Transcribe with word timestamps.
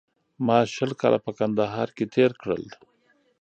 ما 0.45 0.59
شل 0.75 0.91
کاله 1.01 1.19
په 1.25 1.31
کندهار 1.39 1.89
کې 1.95 2.05
تېر 2.15 2.31
کړل 2.41 2.63